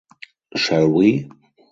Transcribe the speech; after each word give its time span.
Shall 0.55 0.87
We? 0.89 1.29